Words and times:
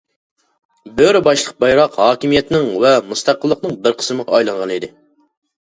بۆرە 1.01 1.21
باشلىق 1.27 1.51
بايراق 1.65 1.99
ھاكىمىيەتنىڭ 2.05 2.67
ۋە 2.87 2.95
مۇستەقىللىقنىڭ 3.13 3.79
بىر 3.87 3.99
قىسمىغا 4.03 4.37
ئايلانغانىدى. 4.41 4.95